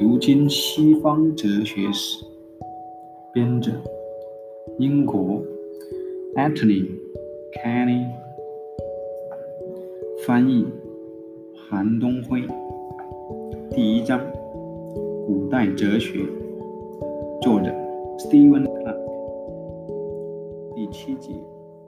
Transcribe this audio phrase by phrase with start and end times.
[0.00, 2.24] 牛津西方哲学史》，
[3.32, 3.70] 编者
[4.76, 5.40] 英国
[6.34, 6.84] Anthony
[7.52, 8.04] Kenny，
[10.26, 10.66] 翻译
[11.54, 12.42] 韩东辉。
[13.70, 14.20] 第一章：
[15.28, 16.26] 古代哲学，
[17.40, 17.72] 作者
[18.18, 18.98] Stephen Clark。
[20.74, 21.30] 第七节：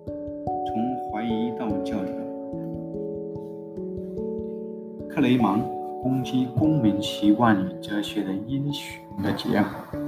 [0.06, 2.14] 从怀疑到教条。
[5.08, 5.60] 克雷芒。
[6.02, 9.98] 攻击公民习惯与哲学的因循的结合，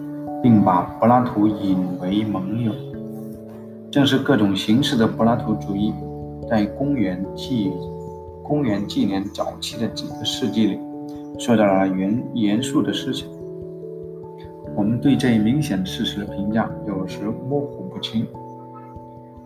[0.42, 2.72] 并把柏拉图引为盟友。
[3.90, 5.92] 正是各种形式的柏拉图主义，
[6.48, 7.72] 在公元纪
[8.42, 10.78] 公元纪年早期的几个世纪里，
[11.38, 13.28] 受到了严严肃的思想。
[14.76, 18.26] 我们对这一明显事实的评价有时模糊不清。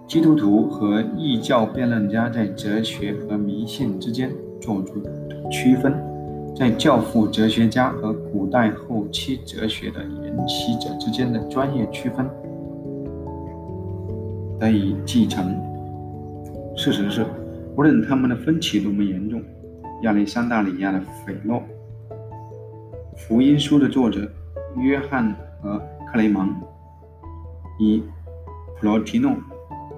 [0.06, 4.30] 基督徒和异教辩论家在哲学和迷信之间
[4.60, 5.00] 做出
[5.50, 6.11] 区分。
[6.54, 12.28] 在教父哲学家和古代后期哲学的研习者之间的专业区分
[14.60, 15.56] 得以继承。
[16.76, 17.26] 事实是，
[17.76, 19.42] 无论他们的分歧多么严重，
[20.02, 21.62] 亚历山大里亚的斐诺、
[23.16, 24.30] 福音书的作者
[24.76, 26.54] 约翰和克雷芒
[27.80, 28.02] 以
[28.78, 29.32] 普罗提诺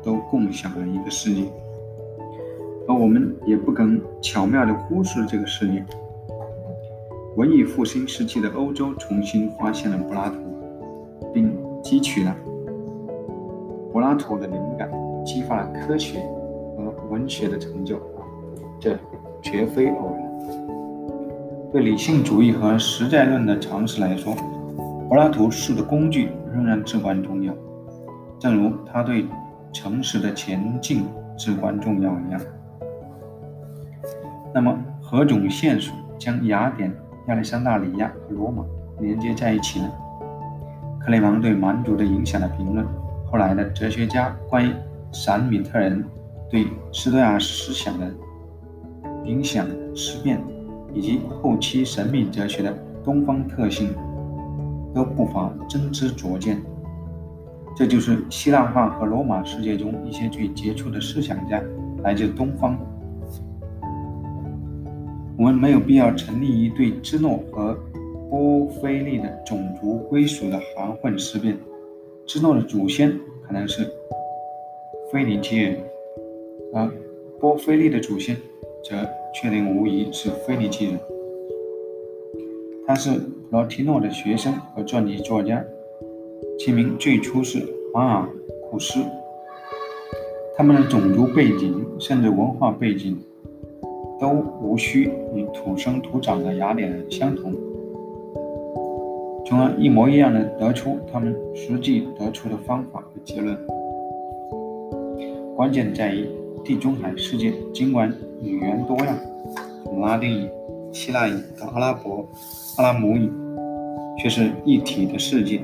[0.03, 1.45] 都共享了一个世界，
[2.89, 5.85] 而我们也不肯巧妙地忽视这个世界。
[7.37, 10.39] 文艺复兴时期的欧洲重新发现了柏拉图，
[11.33, 12.33] 并汲取了
[13.93, 14.89] 柏拉图的灵感，
[15.25, 16.21] 激发了科学
[16.77, 18.01] 和文学的成就。
[18.79, 18.97] 这
[19.43, 20.25] 绝非偶然。
[21.73, 24.33] 对理性主义和实在论的常识来说，
[25.09, 27.53] 柏拉图式的工具仍然至关重要，
[28.39, 29.27] 正如他对
[29.73, 31.03] 诚实的前进
[31.37, 32.41] 至关重要一样。
[34.55, 36.95] 那么，何种线索将雅典？
[37.27, 38.63] 亚历山大里亚和罗马
[39.01, 39.91] 连接在一起呢？
[41.01, 42.87] 克雷芒对蛮族的影响的评论，
[43.31, 44.73] 后来的哲学家关于
[45.13, 46.05] 闪米特人
[46.51, 48.11] 对斯多亚思想的
[49.25, 50.39] 影响思辨，
[50.93, 53.95] 以及后期神秘哲学的东方特性，
[54.95, 56.61] 都不乏真知灼见。
[57.77, 61.61] 这就是希腊化和罗马世界中一些最杰出的思想家
[62.03, 62.79] 来自东方。
[65.37, 67.77] 我们没有必要成立一对芝诺和
[68.31, 71.59] 波菲利的种族归属的含混思辨。
[72.25, 73.11] 芝诺的祖先
[73.43, 73.91] 可能是
[75.11, 75.77] 菲尼基人，
[76.73, 76.89] 而
[77.41, 78.37] 波菲利的祖先
[78.85, 78.97] 则
[79.35, 81.01] 确定无疑是菲尼基人。
[82.87, 85.63] 他是普罗提诺的学生和传记作家，
[86.59, 88.29] 其名最初是马尔
[88.71, 89.01] 库斯。
[90.57, 93.19] 他们的种族背景甚至文化背景。
[94.25, 94.31] 都
[94.63, 97.53] 无需与土生土长的雅典人相同，
[99.45, 103.55] 从而一模一样的得出他们实际得出的方法和结论。
[105.55, 106.27] 关键在于，
[106.65, 108.11] 地中海世界尽管
[108.43, 109.15] 语言多样，
[109.85, 110.49] 从拉丁语、
[110.91, 112.27] 希腊语到阿拉伯、
[112.79, 113.31] 阿拉姆语，
[114.19, 115.61] 却是一体的世界。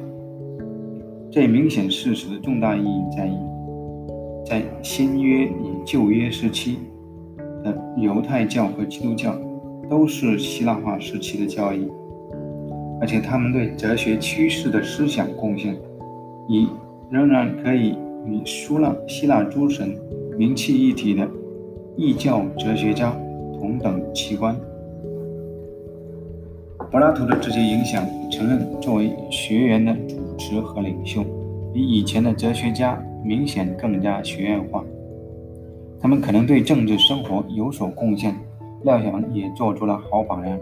[1.31, 3.33] 这明显事实的重大意义在于，
[4.45, 6.77] 在新约与旧约时期。
[7.63, 9.35] 的犹太教和基督教
[9.89, 11.89] 都是希腊化时期的教义，
[13.01, 15.77] 而且他们对哲学趋势的思想贡献，
[16.49, 16.69] 已
[17.11, 19.97] 仍然可以与苏腊希腊诸神
[20.39, 21.29] 名气一体的
[21.97, 23.11] 异教哲学家
[23.59, 24.57] 同等齐观。
[26.91, 31.25] 柏拉图的这些影响，承认作为学员的主持和领袖，
[31.73, 34.85] 比以前的哲学家明显更加学院化。
[36.03, 38.35] 他们可能对政治生活有所贡献，
[38.85, 40.59] 料想也做出了好榜样。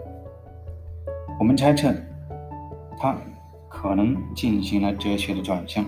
[1.39, 1.93] 我们猜测，
[2.97, 3.15] 他
[3.69, 5.85] 可能进行了哲学的转向，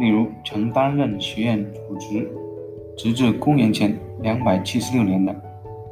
[0.00, 2.28] 例如曾担任学院主职，
[2.96, 5.32] 直至公元前两百七十六年的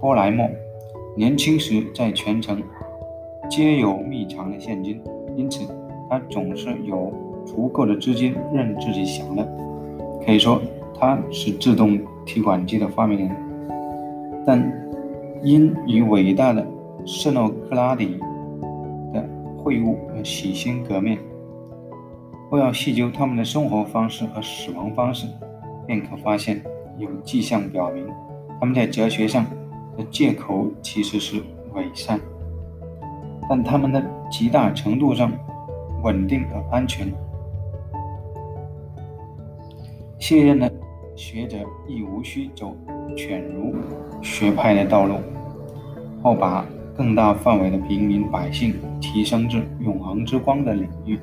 [0.01, 0.51] 波莱莫，
[1.17, 2.61] 年轻时在全城
[3.49, 5.01] 皆有密藏的现金，
[5.37, 5.65] 因此
[6.11, 7.13] 他总是有
[7.47, 9.47] 足够的资金任自己享乐。
[10.27, 10.61] 可以说，
[10.99, 12.01] 他是自动。
[12.25, 13.31] 提款机的发明人，
[14.47, 14.73] 但
[15.43, 16.67] 因与伟大的
[17.05, 18.19] 圣诺克拉底
[19.13, 19.23] 的
[19.59, 21.19] 会晤而洗心革面。
[22.51, 25.27] 若要细究他们的生活方式和死亡方式，
[25.87, 26.63] 便可发现
[26.99, 28.07] 有迹象表明，
[28.61, 29.45] 他们在哲学上
[29.97, 31.43] 的借口其实是
[31.75, 32.21] 伪善，
[33.49, 35.33] 但他们的极大程度上
[36.03, 37.13] 稳定和安全。
[40.19, 40.73] 信任的。
[41.17, 42.77] 学者亦无需走
[43.17, 43.75] 犬儒
[44.23, 45.17] 学派的道路，
[46.23, 46.67] 或把
[46.97, 51.19] 更大范围的平民百姓提升至永恒之光的领域。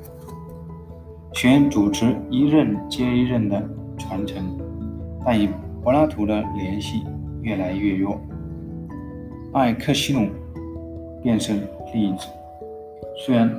[1.33, 3.61] 学员主持一任接一任的
[3.97, 4.43] 传承，
[5.25, 5.49] 但与
[5.83, 7.03] 柏拉图的联系
[7.41, 8.19] 越来越弱。
[9.53, 10.29] 艾克西努
[11.21, 11.53] 便是
[11.93, 12.27] 例子。
[13.17, 13.53] 虽然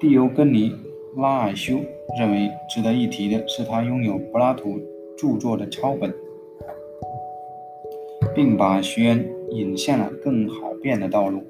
[0.00, 0.74] 蒂欧根尼
[1.16, 1.78] 拉尔修
[2.18, 4.80] 认为值得一提的是他拥有柏拉图
[5.18, 6.14] 著作的抄本，
[8.34, 11.42] 并把学员引向了更好变的道路，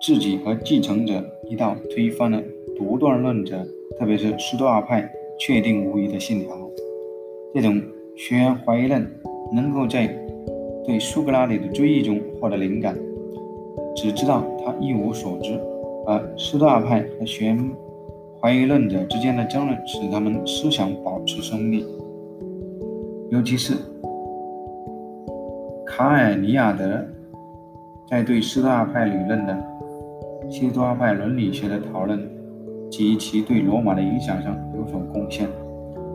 [0.00, 2.40] 自己和继承者一道推翻了
[2.78, 3.66] 独断论者。
[3.98, 6.56] 特别是斯多亚派确定无疑的信条，
[7.52, 7.80] 这种
[8.16, 9.06] 学员怀疑论
[9.52, 10.06] 能够在
[10.84, 12.96] 对苏格拉底的追忆中获得灵感，
[13.94, 15.56] 只知道他一无所知；
[16.06, 17.70] 而斯多亚派和学员
[18.40, 21.86] 怀疑论者之间的争论使他们思想保持生命，
[23.32, 23.74] 尤其是
[25.86, 27.02] 卡尔尼亚德
[28.06, 29.56] 在对斯多亚派理论的
[30.50, 32.20] 西多亚派伦理学的讨论。
[32.90, 35.48] 及其对罗马的影响上有所贡献，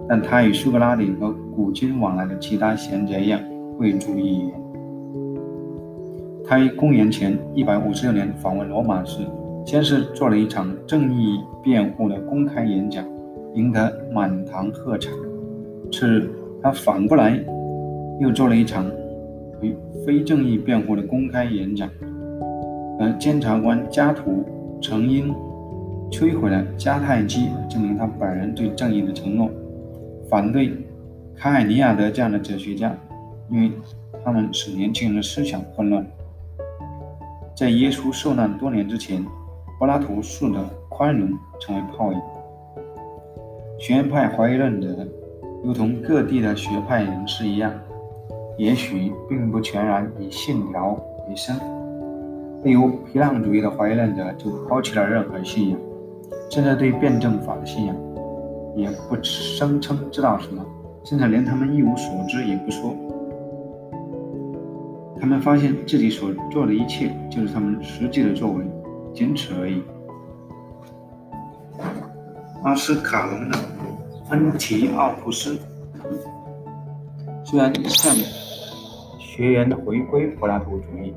[0.08, 3.42] 但他与苏格拉底和古今往来的其他贤哲一样
[3.80, 4.52] 未足一言。
[6.46, 9.26] 他于公元前一百五十六年访问罗马时，
[9.66, 13.04] 先是做了一场正义辩护的公开演讲，
[13.56, 15.10] 赢得满堂喝彩。
[15.92, 16.30] 次日，
[16.62, 17.40] 他反过来
[18.20, 18.86] 又做了一场
[19.62, 19.76] 与
[20.06, 21.90] 非正义辩护的公开演讲，
[23.00, 24.46] 而监察官加图
[24.82, 25.34] 曾因。
[26.10, 29.50] 摧毁了迦太基，证明他本人对正义的承诺。
[30.30, 30.72] 反对
[31.36, 32.96] 卡海尼亚德这样的哲学家，
[33.52, 33.70] 因为
[34.24, 36.08] 他们使年轻人的思想混乱。
[37.54, 39.22] 在耶稣受难多年之前，
[39.78, 41.30] 柏拉图式的宽容
[41.60, 42.20] 成为泡影。
[43.78, 45.06] 学院派怀疑论者，
[45.64, 47.72] 如同各地的学派人士一样，
[48.58, 50.92] 也许并不全然以信条
[51.28, 51.56] 为生。
[52.64, 55.80] 例如，皮浪主义的怀疑论者就抛弃了任何信仰。
[56.50, 57.96] 甚至对辩证法的信仰
[58.74, 60.66] 也不声称知道什么，
[61.04, 62.96] 甚至连他们一无所知也不说。
[65.20, 68.64] 他们发现自己所做的一切就是他们实际的作为，
[69.14, 69.84] 仅此而已。
[72.64, 73.58] 阿斯卡隆的
[74.30, 75.58] 恩提奥普斯
[77.46, 78.14] 虽然向
[79.18, 81.14] 学员回归柏拉图主义，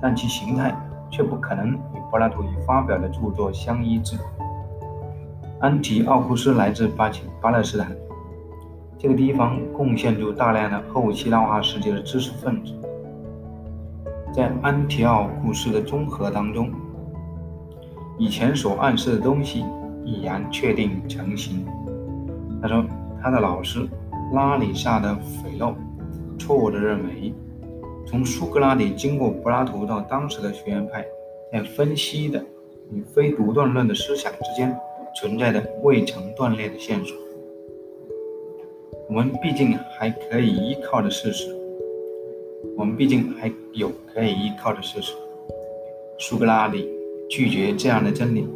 [0.00, 0.74] 但其形态
[1.10, 4.16] 却不可能与柏拉图已发表的著作相一致。
[5.60, 7.94] 安提奥库斯来自巴基巴勒斯坦，
[8.96, 12.72] 这个地方贡献出大量的后希腊化世界的知识分子。
[14.32, 16.70] 在安提奥库斯的综合当中，
[18.16, 19.62] 以前所暗示的东西
[20.06, 21.66] 已然确定成型。
[22.60, 22.84] 他说，
[23.22, 23.86] 他的老师
[24.32, 25.74] 拉里萨的斐洛
[26.38, 27.32] 错误地认为，
[28.06, 31.04] 从苏格拉底经过柏拉图到当时的学院派，
[31.52, 32.44] 在分析的
[32.92, 34.76] 与非独断论的思想之间。
[35.18, 37.16] 存在的未曾断裂的线索，
[39.08, 41.56] 我们毕竟还可以依靠的事实，
[42.76, 45.14] 我们毕竟还有可以依靠的事实。
[46.18, 46.86] 苏格拉底
[47.30, 48.46] 拒绝这样的真理，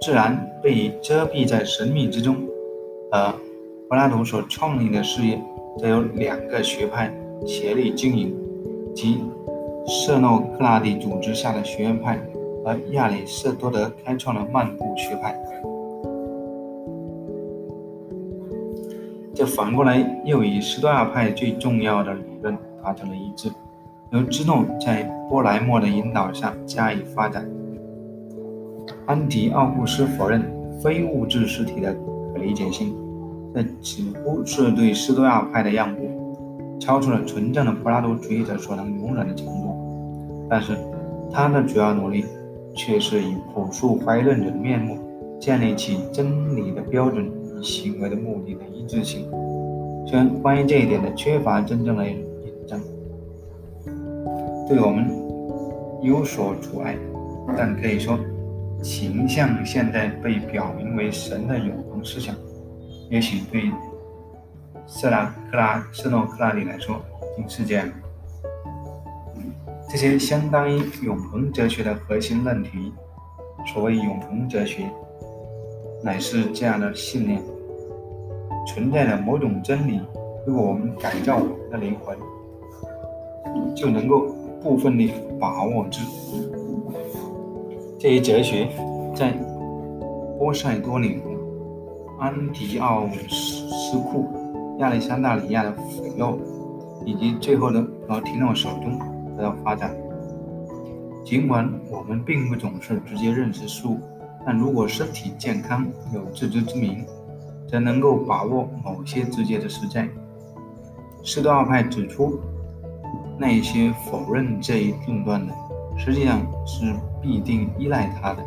[0.00, 2.36] 自然被遮蔽在神秘之中。
[3.10, 3.32] 而
[3.88, 5.40] 柏拉图所创立的事业，
[5.78, 7.12] 则由两个学派
[7.46, 8.34] 协力经营，
[8.94, 9.24] 即
[9.86, 12.18] 色诺克拉底组织下的学院派，
[12.64, 15.34] 和亚里士多德开创的曼谷学派。
[19.34, 23.48] 这反过来又与斯多亚派最重要的理论达成了一致，
[24.10, 27.48] 由芝诺在波莱莫的引导下加以发展。
[29.06, 30.42] 安提奥布斯否认
[30.82, 31.96] 非物质实体的
[32.40, 32.94] 理解性，
[33.54, 40.46] 这几乎是对斯多亚派的让步，超出了纯正的柏拉图主义者所能容忍的程度。
[40.48, 40.76] 但是，
[41.32, 42.24] 他的主要努力
[42.74, 44.96] 却是以朴素怀疑论者的面目，
[45.38, 47.30] 建立起真理的标准与。
[47.60, 49.28] 行为的目的的一致性，
[50.06, 52.24] 虽然关于这一点的缺乏真正的引
[52.68, 52.80] 证，
[54.68, 55.10] 对我们
[56.00, 56.96] 有所阻碍，
[57.56, 58.16] 但可以说，
[58.80, 61.74] 形象现在被表明为神的永
[62.04, 62.34] 思想，
[63.10, 63.70] 也许对
[64.86, 67.00] 色拉克拉斯诺克拉里来说
[67.36, 67.88] 竟是这样。
[69.88, 72.92] 这些相当于永恒哲学的核心论题，
[73.66, 74.90] 所谓永恒哲学。
[76.02, 77.42] 乃是这样的信念：
[78.66, 80.00] 存在的某种真理，
[80.46, 82.16] 如果我们改造我们的灵魂，
[83.74, 84.28] 就能够
[84.62, 86.00] 部分地把握之。
[87.98, 88.68] 这一哲学
[89.12, 89.32] 在
[90.38, 91.20] 波塞多里、
[92.18, 96.36] 安迪奥斯库、亚历山大里亚的斐洛
[97.06, 98.98] 以及最后的老提诺手中
[99.36, 99.94] 得到发展。
[101.24, 103.98] 尽管我们并不总是直接认识事物，
[104.44, 107.04] 但如果身体健康有自知之明，
[107.68, 110.08] 则能够把握某些直接的实在。
[111.22, 112.40] 斯多亚派指出，
[113.38, 115.54] 那些否认这一论断的，
[115.96, 118.42] 实际上是必定依赖它的，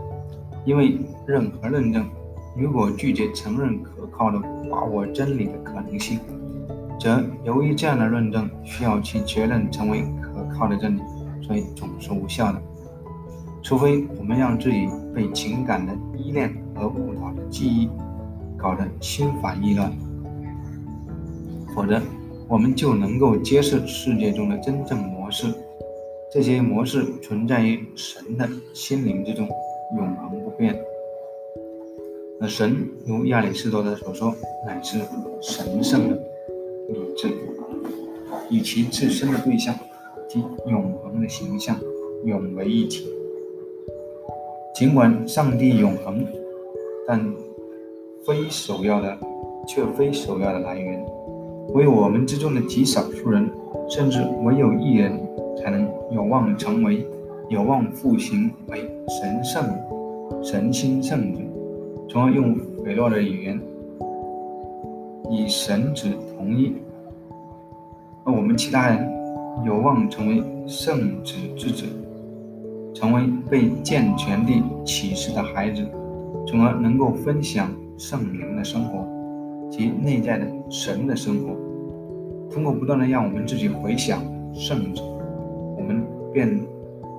[0.66, 2.10] 因为任何论证
[2.55, 4.39] 如果拒绝承认可靠的
[4.70, 6.20] 把握真理的可能性，
[7.00, 11.01] 则由于这样的论证需要其结论成为可靠的真理，
[11.41, 12.62] 所以总是无效的。
[13.63, 17.89] 除非我们让自己被情感的依恋和误导的记忆
[18.58, 19.91] 搞得心烦意乱，
[21.74, 22.01] 否则
[22.48, 25.48] 我们就能够揭示世界中的真正模式。
[26.34, 29.48] 这些模式存在于神的心灵之中，
[29.96, 30.75] 永恒不变。
[32.41, 34.33] 而神，如亚里士多德所说，
[34.65, 34.98] 乃是
[35.41, 36.15] 神圣的
[36.89, 37.27] 理智，
[38.50, 39.75] 与其自身的对象
[40.27, 41.79] 及永恒的形象
[42.25, 43.07] 永为一体。
[44.74, 46.25] 尽管上帝永恒，
[47.07, 47.31] 但
[48.25, 49.15] 非首要的，
[49.67, 51.00] 却非首要的来源。
[51.74, 53.48] 为我们之中的极少数人，
[53.88, 55.12] 甚至唯有一人，
[55.57, 57.05] 才能有望成为、
[57.50, 59.63] 有望复兴为神圣、
[60.43, 61.39] 神心圣者，
[62.12, 63.58] 从而用斐洛的语言，
[65.30, 66.74] 以神子同意。
[68.25, 69.10] 而我们其他人，
[69.65, 71.86] 有望成为圣子之子。
[72.94, 75.88] 成为被健全地启示的孩子，
[76.46, 79.08] 从而能够分享圣灵的生活
[79.70, 81.56] 及内在的神的生活。
[82.53, 84.22] 通过不断的让我们自己回想
[84.53, 85.01] 圣子，
[85.77, 86.03] 我们
[86.34, 86.60] 便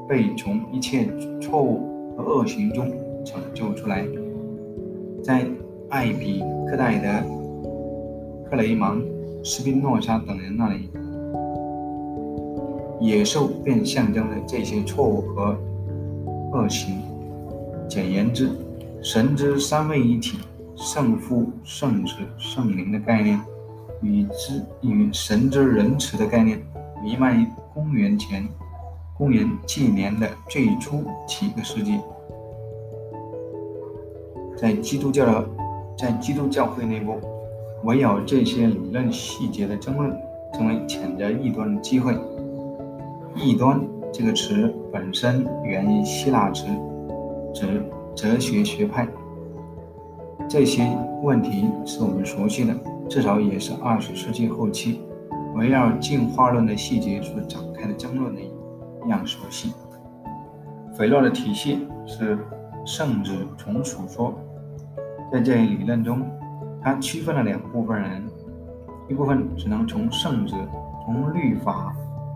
[0.07, 1.09] 被从一切
[1.41, 1.81] 错误
[2.15, 2.87] 和恶行中
[3.25, 4.05] 拯救出来。
[5.23, 5.47] 在
[5.89, 7.09] 艾比克戴德、
[8.51, 9.01] 克雷芒、
[9.45, 10.91] 斯宾诺莎等人那里。
[13.01, 15.57] 野兽便象征着这些错误和
[16.53, 17.01] 恶行。
[17.89, 18.51] 简言之，
[19.03, 20.39] 神之三位一体、
[20.77, 23.41] 圣父、圣子、圣灵的概念，
[24.03, 26.61] 与之与神之仁慈的概念，
[27.05, 28.49] 弥漫于公元前、
[29.17, 31.99] 公元纪年的最初几个世纪。
[34.63, 35.45] 在基督教的，
[35.99, 37.19] 在基督教会内部，
[37.83, 40.17] 围绕这些理论细节的争论，
[40.53, 42.17] 成为谴责异端的机会。
[43.35, 43.81] 异端
[44.13, 46.67] 这个词本身源于希腊词，
[47.53, 47.83] 指
[48.15, 49.05] 哲学学派。
[50.49, 50.89] 这些
[51.25, 52.73] 问题是我们熟悉的，
[53.09, 55.01] 至少也是二十世纪后期
[55.57, 59.73] 围绕进化论的细节所展开的争论的一样熟悉。
[60.97, 62.39] 斐洛的体系是
[62.85, 64.33] 圣子从属说，
[65.33, 66.21] 在这一理论中，
[66.83, 68.23] 他区分了两部分人：
[69.09, 70.55] 一部分只能从圣子、
[71.05, 71.95] 从律法。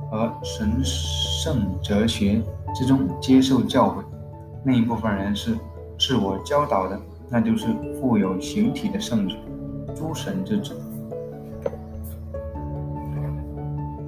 [0.09, 2.41] 和神圣哲学
[2.73, 4.05] 之中接受教诲，
[4.62, 5.59] 另一部分人是
[5.99, 6.97] 自我教导的，
[7.29, 9.35] 那就是富有形体的圣子，
[9.97, 10.81] 诸神之子。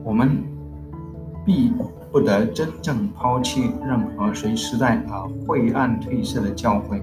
[0.04, 0.40] 我们
[1.45, 1.73] 必
[2.12, 7.02] 不得真正抛弃任何随时代而晦暗褪色的教诲，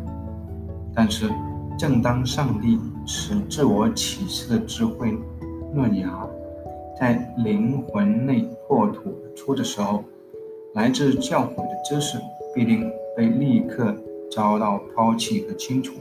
[0.93, 1.29] 但是，
[1.77, 5.13] 正当上帝使自我启示的智慧
[5.73, 6.27] 嫩芽。
[6.97, 10.03] 在灵魂内破土而出的时候，
[10.73, 12.17] 来自教诲的知识
[12.53, 13.93] 必定被立刻
[14.31, 15.93] 遭到抛弃和清除。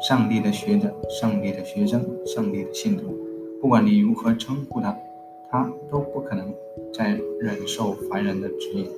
[0.00, 3.14] 上帝的学者、上帝的学生、上帝的信徒，
[3.60, 4.96] 不管你如何称呼他，
[5.50, 6.52] 他都不可能
[6.92, 8.90] 再忍受凡人的指引。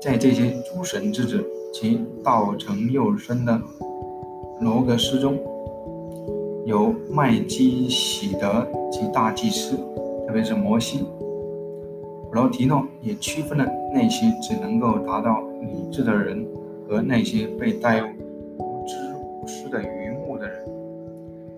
[0.00, 3.60] 在这些诸神之子及道成肉身的
[4.66, 5.38] 罗格斯中。
[6.64, 9.76] 有麦基喜德及大祭司，
[10.26, 11.04] 特别是摩西。
[12.24, 16.44] 普罗提诺也区分了那些只能够达到理智的人
[16.88, 18.08] 和那些被带入
[18.58, 20.58] 无知无识的愚目的人。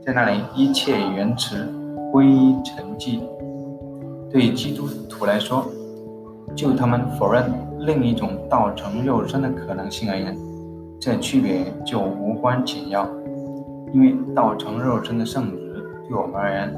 [0.05, 1.67] 在那里，一切原词
[2.13, 2.27] 归
[2.63, 3.21] 沉寂。
[4.31, 5.65] 对基督徒来说，
[6.55, 10.37] 就他们否认另一种道成肉身的可能性而言，
[11.01, 13.09] 这区别就无关紧要。
[13.93, 15.57] 因为道成肉身的圣子
[16.07, 16.75] 对我们而言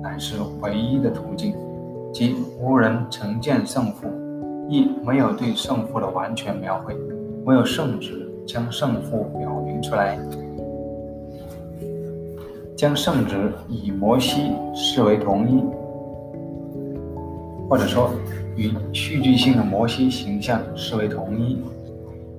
[0.00, 1.54] 乃是唯一的途径，
[2.12, 4.06] 即无人成见圣父，
[4.68, 6.96] 亦没有对圣父的完全描绘，
[7.44, 10.16] 唯有圣子将圣父表明出来，
[12.76, 13.34] 将圣子
[13.68, 15.64] 与摩西视为同一，
[17.68, 18.10] 或者说
[18.54, 21.58] 与戏剧性的摩西形象视为同一，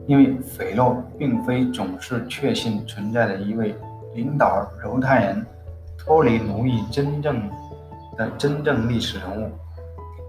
[0.08, 3.76] 因为斐洛并非总是确信存在的一位。
[4.16, 5.44] 领导犹太人
[5.98, 7.50] 脱离奴役真正
[8.16, 9.50] 的真正历史人物，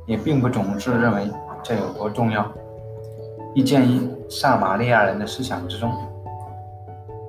[0.06, 1.28] 也并不总是认为
[1.62, 2.50] 这有多重要。
[3.54, 4.00] 亦见于
[4.30, 5.92] 撒玛利亚人的思想之中。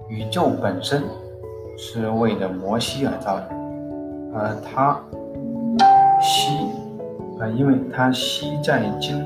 [0.08, 1.04] 宇宙本身
[1.78, 3.50] 是为着摩西而造的，
[4.34, 4.98] 而他
[6.22, 6.56] 西，
[7.38, 9.22] 啊，因为他西在今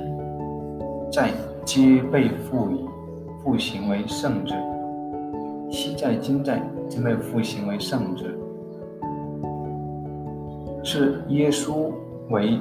[1.11, 1.29] 在
[1.63, 2.88] 皆被赋予
[3.43, 4.53] 复行为圣旨，
[5.71, 8.37] 西在今在皆被复行为圣旨，
[10.83, 11.91] 是耶稣
[12.29, 12.59] 为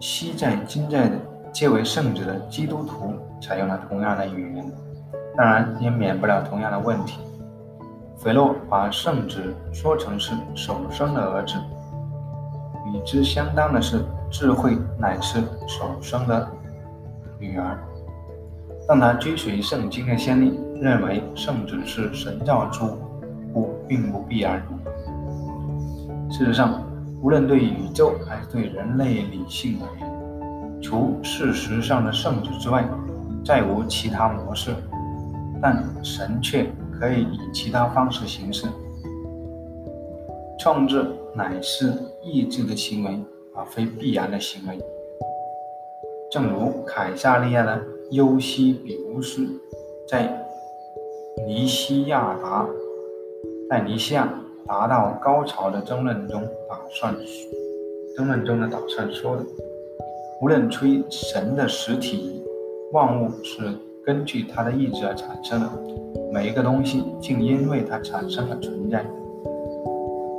[0.00, 1.16] 西在今在的
[1.52, 4.64] 皆为圣旨的基督徒采用了同样的语言。
[5.36, 7.20] 当然也免不了同样的问题。
[8.16, 11.56] 斐洛把圣旨说成是首生的儿子，
[12.86, 16.48] 与之相当的是智慧乃是首生的
[17.38, 17.76] 女儿。
[18.86, 22.86] 但他追随圣经的先例，认为圣旨是神造出，
[23.52, 24.62] 故并不必然。
[26.30, 26.82] 事实上，
[27.22, 32.84] 无论对宇宙还是对人类理性而言，除事实上的圣旨之外，
[33.44, 34.74] 再无其他模式。
[35.62, 38.66] 但神却可以以其他方式行事。
[40.58, 41.90] 创制乃是
[42.22, 43.18] 意志的行为，
[43.54, 44.78] 而非必然的行为。
[46.30, 49.46] 正如凯撒利亚的尤西比乌斯
[50.08, 50.46] 在
[51.46, 52.66] 尼西亚达
[53.68, 54.32] 在尼西亚
[54.66, 57.14] 达到高潮的争论中打算
[58.16, 59.42] 争论中的打算说的：
[60.40, 62.42] 无论吹神的实体，
[62.92, 63.72] 万物是。
[64.06, 65.66] 根据他的意志而产生的
[66.30, 69.02] 每一个东西，竟因为他产生了存在。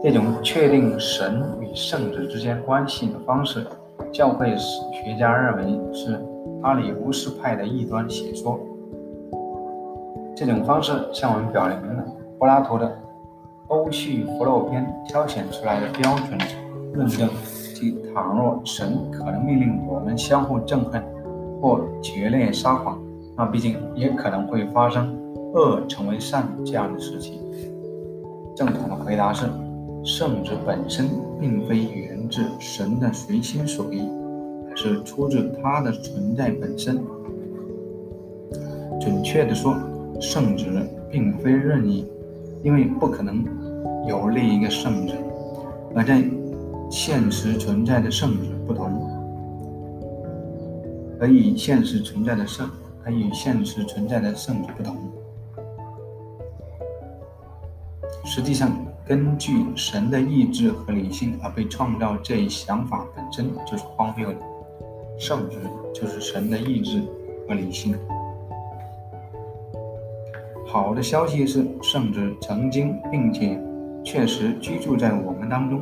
[0.03, 3.65] 这种确定神与圣子之间关系的方式，
[4.13, 6.23] 教会史学家认为是
[6.61, 8.59] 阿里乌斯派的异端邪说。
[10.35, 12.03] 这种方式向我们表明了
[12.37, 12.87] 柏拉图的
[13.67, 16.37] 《欧叙弗洛篇》挑选出来的标准
[16.93, 17.29] 论证，
[17.73, 21.01] 即倘若神可能命令我们相互憎恨
[21.61, 23.01] 或决裂撒谎。
[23.37, 25.17] 那毕竟也可能会发生
[25.53, 27.41] 恶成为善这样的事情。
[28.55, 29.45] 正统的回答是：
[30.03, 31.07] 圣旨本身
[31.39, 34.01] 并非源自神的随心所欲，
[34.75, 37.01] 是出自它的存在本身。
[39.01, 39.75] 准确地说，
[40.19, 40.67] 圣旨
[41.09, 42.05] 并非任意，
[42.63, 43.43] 因为不可能
[44.07, 45.15] 有另一个圣旨。
[45.95, 46.23] 而在
[46.89, 49.09] 现实存在的圣旨不同，
[51.19, 52.69] 而与现实存在的圣。
[53.07, 54.97] 而与现实存在的圣旨不同。
[58.23, 64.37] 实际上，根据神的意志和理性而被创造这一想法本身就是荒谬的。
[65.17, 65.57] 圣旨
[65.93, 67.01] 就是神的意志
[67.47, 67.95] 和理性。
[70.65, 73.57] 好的消息是，圣旨曾经并且
[74.03, 75.81] 确实居住在我们当中。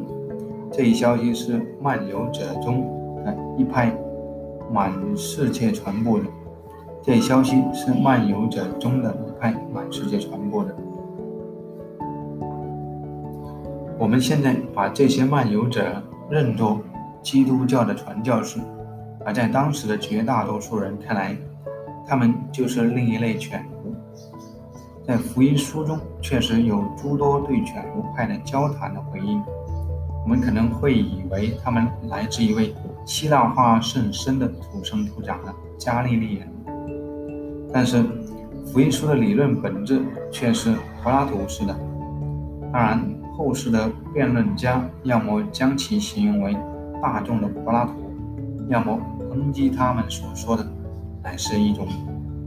[0.71, 2.81] 这一消息是漫游者中
[3.25, 3.95] 的一派
[4.71, 6.25] 满世界传播的。
[7.01, 10.75] 这一消息是漫游者中的一派满世界传播的。
[13.97, 16.79] 我们现在把这些漫游者认作
[17.21, 18.59] 基督教的传教士，
[19.25, 21.35] 而在当时的绝大多数人看来，
[22.05, 23.95] 他们就是另一类犬儒。
[25.05, 29.41] 在福音书中，确实有诸多对犬儒派的交谈的回应。
[30.23, 32.73] 我们可能会以为他们来自一位
[33.05, 36.47] 希腊化甚深的土生土长的加利利人。
[37.73, 38.01] 但是，
[38.65, 41.75] 福音书的理论本质却是柏拉图式的。
[42.71, 43.05] 当然，
[43.35, 46.55] 后世的辩论家要么将其形容为
[47.01, 47.93] 大众的柏拉图，
[48.69, 48.97] 要么
[49.33, 50.63] 抨击他们所说的
[51.23, 51.87] 乃是一种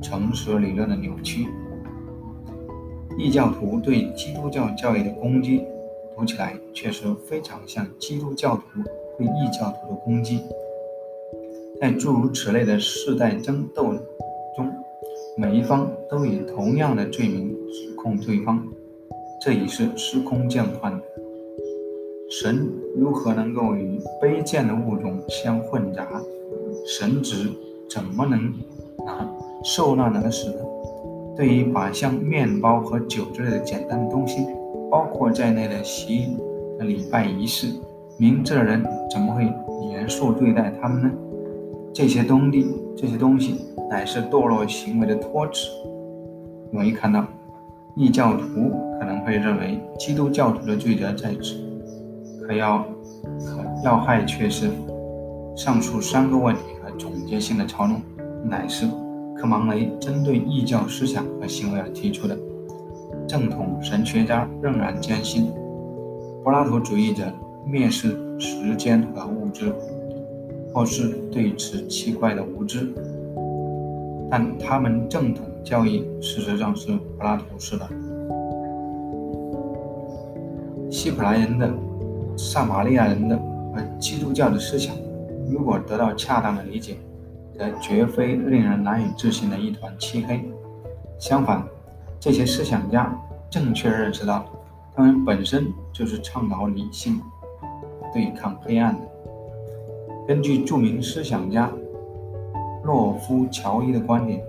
[0.01, 1.49] 诚实理论的扭曲。
[3.19, 5.65] 异教徒对基督教教义的攻击，
[6.17, 8.63] 读起来确实非常像基督教徒
[9.19, 10.41] 对异教徒的攻击。
[11.81, 13.93] 在诸如此类的世代争斗
[14.57, 14.73] 中，
[15.37, 18.65] 每一方都以同样的罪名指控对方，
[19.43, 21.03] 这已是司空见惯的。
[22.31, 26.07] 神如何能够与卑贱的物种相混杂？
[26.87, 27.51] 神职
[27.91, 28.53] 怎么能
[29.05, 29.29] 拿
[29.65, 30.57] 受难而死呢？
[31.37, 34.47] 对于把像面包和酒之类的简单的东西
[34.91, 36.29] 包括在内的洗
[36.79, 37.67] 的礼拜仪式，
[38.17, 39.53] 明智的人怎么会
[39.91, 41.11] 严肃对待他们呢？
[41.93, 43.61] 这些东西，这些东西。
[43.89, 45.69] 乃是堕落行为的托词。
[46.73, 47.25] 容易看到，
[47.95, 51.55] 异教徒可能会认为基督教徒的罪责在此，
[52.45, 52.85] 可要
[53.39, 54.71] 可要害却是
[55.55, 56.63] 上述三个问题
[56.99, 58.01] 总结性的操弄，
[58.45, 58.87] 乃是
[59.37, 62.37] 克芒雷针对异教思想和行为而提出的。
[63.27, 65.51] 正统神学家仍然坚信，
[66.43, 67.25] 柏拉图主义者
[67.69, 69.73] 蔑视时间和物质，
[70.73, 72.93] 或是对此奇怪的无知。
[74.31, 77.89] 但他们正统教义事实上是柏拉图式的。
[80.91, 81.71] 希伯来人的、
[82.37, 84.95] 撒玛利亚人的和基督教的思想，
[85.51, 86.97] 如果得到恰当的理解，
[87.57, 90.45] 则绝非令人难以置信的一团漆黑。
[91.19, 91.65] 相反，
[92.21, 93.17] 这些思想家
[93.49, 94.45] 正确认识到，
[94.95, 97.21] 他们本身就是倡导理性、
[98.13, 99.01] 对抗黑暗的。
[100.27, 101.71] 根据著名思想家
[102.83, 104.43] 洛夫乔伊的观点，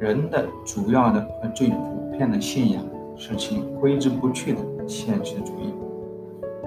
[0.00, 2.82] 人的主要的和最普遍的信仰
[3.16, 5.74] 是其挥之不去的现实主义。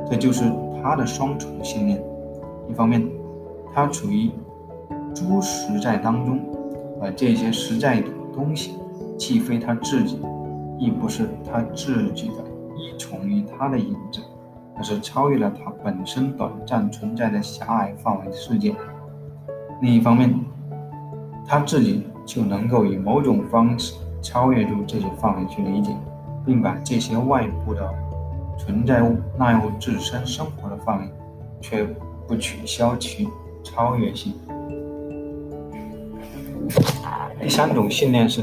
[0.09, 0.43] 这就是
[0.81, 2.03] 他的双重信念：
[2.69, 3.07] 一方面，
[3.73, 4.31] 他处于
[5.13, 6.39] 诸实在当中，
[7.01, 8.75] 而这些实在的东西
[9.17, 10.19] 既非他自己，
[10.77, 12.43] 亦不是他自己的
[12.77, 14.21] 依从于他的影子。
[14.73, 18.73] 而是超越了它本身短暂存在的狭隘范围的世界。
[19.79, 20.33] 另一方面，
[21.45, 23.93] 他自己就能够以某种方式
[24.23, 25.95] 超越住这些范围去理解，
[26.43, 27.87] 并把这些外部的
[28.57, 31.09] 存在物纳入自身生活的范围，
[31.59, 31.85] 却
[32.31, 33.27] 不取消其
[33.61, 34.33] 超越性。
[37.41, 38.41] 第三种信念是：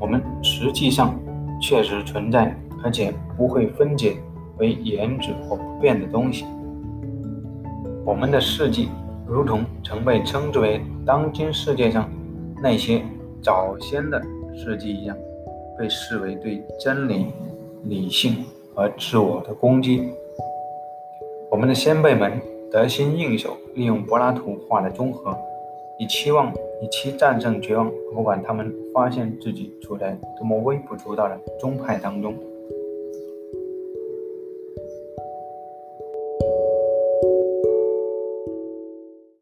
[0.00, 1.14] 我们实际上
[1.62, 4.16] 确实存在，而且不会分解。
[4.58, 6.44] 为原子或不变的东西。
[8.04, 8.88] 我们的事迹，
[9.26, 12.08] 如同曾被称之为当今世界上
[12.62, 13.02] 那些
[13.42, 14.20] 早先的
[14.56, 15.16] 事迹一样，
[15.76, 17.26] 被视为对真理、
[17.84, 20.08] 理性和自我的攻击。
[21.50, 22.40] 我们的先辈们
[22.74, 25.32] 得心应手，利用柏拉图画的中和，
[25.96, 27.88] 以期望以期战胜绝望。
[28.12, 32.34] 不管他们发现自己处在多么微不足道的宗派当中。